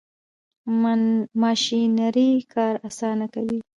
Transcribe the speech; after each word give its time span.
ماشینري 1.41 2.29
کار 2.53 2.73
اسانه 2.87 3.25
کوي. 3.33 3.59